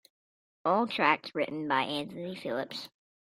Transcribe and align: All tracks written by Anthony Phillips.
All 0.65 0.87
tracks 0.87 1.35
written 1.35 1.67
by 1.67 1.81
Anthony 1.83 2.35
Phillips. 2.35 2.89